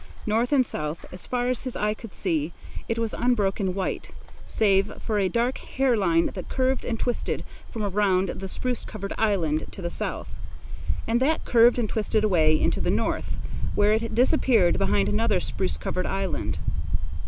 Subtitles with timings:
[0.25, 2.53] North and south, as far as his eye could see,
[2.89, 4.09] it was unbroken white,
[4.47, 9.13] save for a dark hair line that curved and twisted from around the spruce covered
[9.19, 10.29] island to the south,
[11.05, 13.35] and that curved and twisted away into the north,
[13.75, 16.57] where it disappeared behind another spruce covered island.